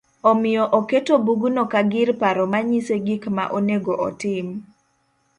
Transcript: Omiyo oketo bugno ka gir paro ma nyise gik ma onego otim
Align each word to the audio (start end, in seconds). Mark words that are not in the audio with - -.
Omiyo 0.31 0.63
oketo 0.79 1.13
bugno 1.25 1.63
ka 1.71 1.81
gir 1.91 2.09
paro 2.21 2.43
ma 2.53 2.59
nyise 2.69 2.95
gik 3.05 3.23
ma 3.35 3.43
onego 3.57 3.93
otim 4.07 4.47